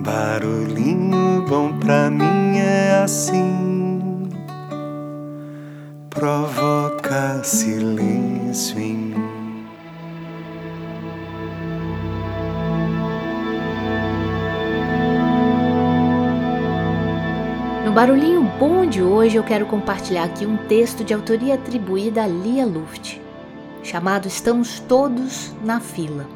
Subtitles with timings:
[0.00, 4.28] Barulhinho bom pra mim é assim,
[6.10, 9.66] provoca silêncio em mim.
[17.84, 22.26] No Barulhinho Bom de hoje eu quero compartilhar aqui um texto de autoria atribuída a
[22.26, 23.20] Lia Luft,
[23.82, 26.26] chamado Estamos Todos na Fila.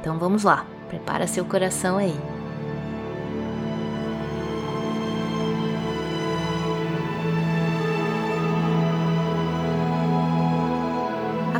[0.00, 2.37] Então vamos lá, prepara seu coração aí.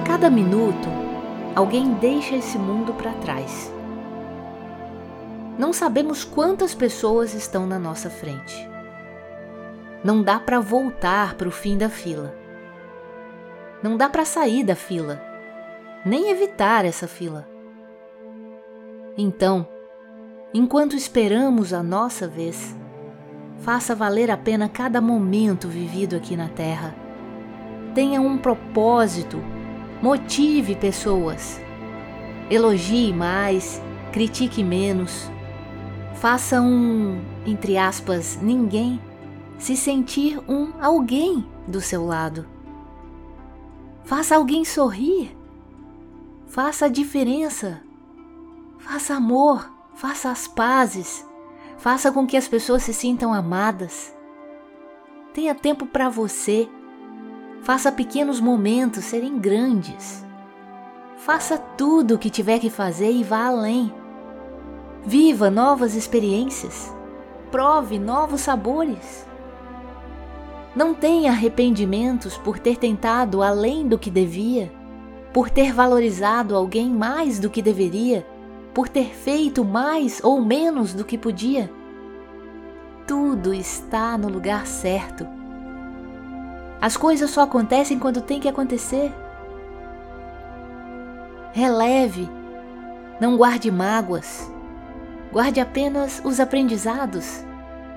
[0.08, 0.88] Cada minuto,
[1.54, 3.70] alguém deixa esse mundo para trás.
[5.58, 8.66] Não sabemos quantas pessoas estão na nossa frente.
[10.02, 12.34] Não dá para voltar para o fim da fila.
[13.82, 15.22] Não dá para sair da fila,
[16.06, 17.46] nem evitar essa fila.
[19.14, 19.68] Então,
[20.54, 22.74] enquanto esperamos a nossa vez,
[23.58, 26.94] faça valer a pena cada momento vivido aqui na Terra.
[27.94, 29.38] Tenha um propósito,
[30.02, 31.60] motive pessoas.
[32.50, 33.80] Elogie mais,
[34.12, 35.30] critique menos.
[36.14, 39.00] Faça um, entre aspas, ninguém
[39.58, 42.46] se sentir um alguém do seu lado.
[44.04, 45.36] Faça alguém sorrir.
[46.46, 47.82] Faça a diferença.
[48.78, 51.26] Faça amor, faça as pazes.
[51.76, 54.16] Faça com que as pessoas se sintam amadas.
[55.34, 56.68] Tenha tempo para você.
[57.62, 60.24] Faça pequenos momentos serem grandes.
[61.16, 63.92] Faça tudo o que tiver que fazer e vá além.
[65.04, 66.94] Viva novas experiências.
[67.50, 69.26] Prove novos sabores.
[70.74, 74.72] Não tenha arrependimentos por ter tentado além do que devia,
[75.32, 78.26] por ter valorizado alguém mais do que deveria,
[78.72, 81.70] por ter feito mais ou menos do que podia.
[83.06, 85.37] Tudo está no lugar certo.
[86.80, 89.12] As coisas só acontecem quando tem que acontecer.
[91.52, 92.28] Releve,
[93.20, 94.50] não guarde mágoas,
[95.32, 97.44] guarde apenas os aprendizados.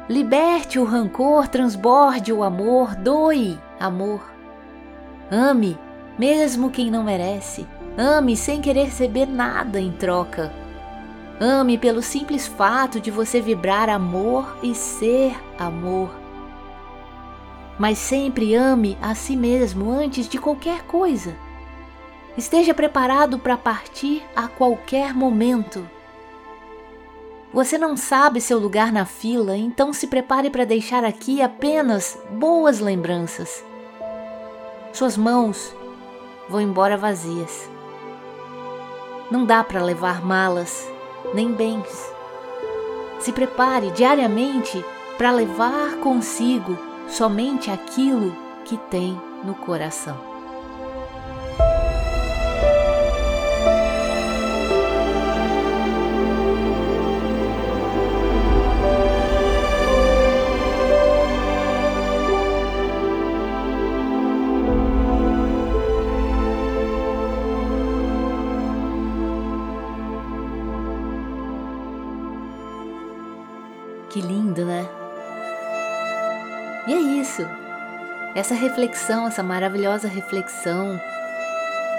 [0.09, 4.31] Liberte o rancor, transborde o amor, doe amor.
[5.29, 5.77] Ame,
[6.17, 7.67] mesmo quem não merece.
[7.97, 10.51] Ame sem querer receber nada em troca.
[11.39, 16.20] Ame pelo simples fato de você vibrar amor e ser amor.
[17.81, 21.35] Mas sempre ame a si mesmo antes de qualquer coisa.
[22.37, 25.89] Esteja preparado para partir a qualquer momento.
[27.51, 32.79] Você não sabe seu lugar na fila, então se prepare para deixar aqui apenas boas
[32.79, 33.65] lembranças.
[34.93, 35.75] Suas mãos
[36.47, 37.67] vão embora vazias.
[39.31, 40.87] Não dá para levar malas
[41.33, 42.13] nem bens.
[43.19, 44.85] Se prepare diariamente
[45.17, 48.33] para levar consigo somente aquilo
[48.63, 50.17] que tem no coração.
[74.09, 75.00] Que lindo, né?
[76.87, 77.43] E é isso.
[78.33, 80.99] Essa reflexão, essa maravilhosa reflexão,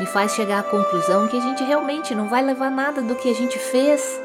[0.01, 3.31] me faz chegar à conclusão que a gente realmente não vai levar nada do que
[3.31, 4.21] a gente fez,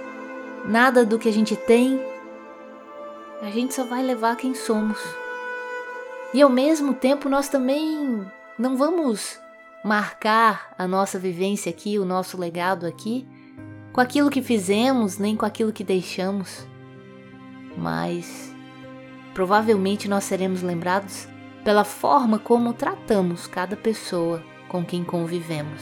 [0.66, 2.00] nada do que a gente tem.
[3.42, 5.00] A gente só vai levar quem somos.
[6.34, 8.26] E ao mesmo tempo, nós também
[8.58, 9.40] não vamos
[9.84, 13.28] marcar a nossa vivência aqui, o nosso legado aqui,
[13.94, 16.66] com aquilo que fizemos, nem com aquilo que deixamos
[17.78, 18.54] mas
[19.38, 21.28] provavelmente nós seremos lembrados
[21.64, 25.80] pela forma como tratamos cada pessoa com quem convivemos.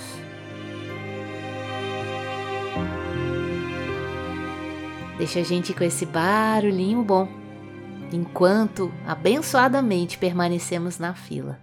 [5.18, 7.30] Deixa a gente com esse barulhinho bom,
[8.12, 11.58] enquanto abençoadamente permanecemos na fila.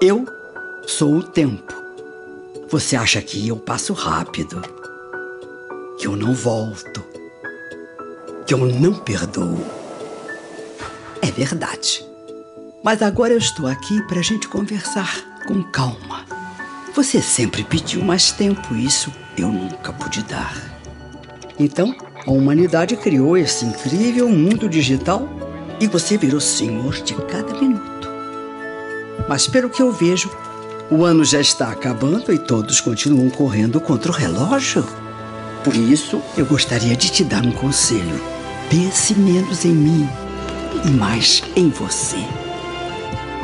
[0.00, 0.24] Eu
[0.86, 1.74] sou o tempo.
[2.70, 4.85] Você acha que eu passo rápido?
[5.98, 7.04] Que eu não volto,
[8.46, 9.58] que eu não perdoo.
[11.22, 12.04] É verdade.
[12.82, 16.24] Mas agora eu estou aqui para a gente conversar com calma.
[16.94, 20.54] Você sempre pediu mais tempo, isso eu nunca pude dar.
[21.58, 21.94] Então,
[22.26, 25.28] a humanidade criou esse incrível mundo digital
[25.80, 28.08] e você virou senhor de cada minuto.
[29.28, 30.30] Mas pelo que eu vejo,
[30.88, 34.86] O ano já está acabando e todos continuam correndo contra o relógio.
[35.66, 38.22] Por isso, eu gostaria de te dar um conselho.
[38.70, 40.08] Pense menos em mim
[40.84, 42.18] e mais em você.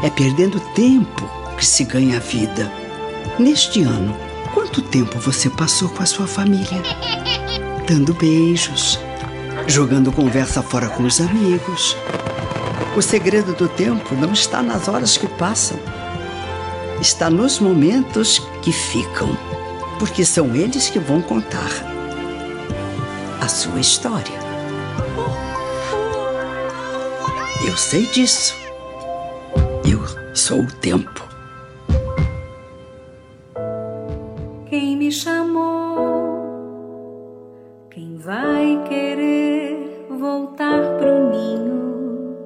[0.05, 1.29] É perdendo tempo
[1.59, 2.71] que se ganha a vida.
[3.41, 4.17] Neste ano,
[4.55, 6.81] quanto tempo você passou com a sua família?
[7.89, 9.01] Dando beijos,
[9.67, 11.97] jogando conversa fora com os amigos.
[12.97, 15.77] O segredo do tempo não está nas horas que passam
[17.01, 19.37] está nos momentos que ficam,
[19.99, 21.91] porque são eles que vão contar
[23.43, 24.39] a sua história.
[27.67, 28.55] Eu sei disso.
[29.85, 29.99] Eu
[30.33, 31.27] sou o tempo.
[34.67, 36.29] Quem me chamou?
[37.91, 42.37] Quem vai querer voltar pro ninho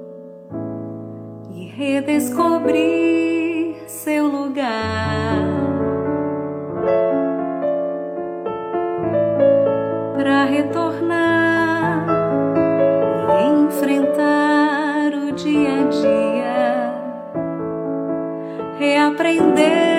[1.53, 3.07] e redescobrir?
[3.87, 5.06] seu lugar
[10.27, 12.05] para retornar
[13.31, 16.93] e enfrentar o dia a dia,
[18.77, 19.96] reaprender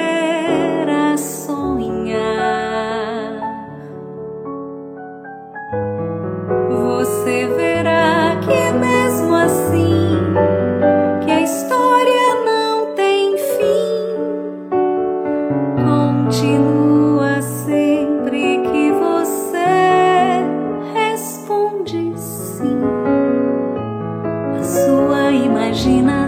[25.78, 26.27] você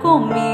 [0.00, 0.49] 共鸣。